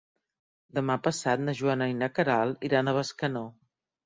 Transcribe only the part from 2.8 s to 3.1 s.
a